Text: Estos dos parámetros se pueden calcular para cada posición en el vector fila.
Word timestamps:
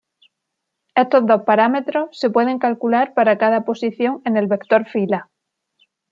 Estos 0.95 1.27
dos 1.27 1.43
parámetros 1.43 2.09
se 2.17 2.31
pueden 2.31 2.57
calcular 2.57 3.13
para 3.13 3.37
cada 3.37 3.65
posición 3.65 4.23
en 4.25 4.35
el 4.35 4.47
vector 4.47 4.89
fila. 4.89 5.29